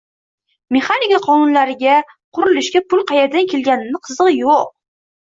[0.77, 1.97] Mexanika qonunlariga
[2.37, 4.73] qurilishga pul qayerdan kelganini qizigʻi yoʻq.